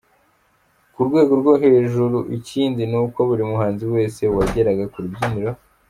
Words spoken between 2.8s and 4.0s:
ni uko buri muhanzi